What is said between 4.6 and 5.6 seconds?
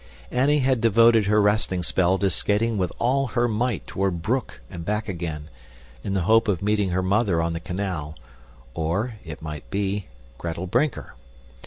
and back again,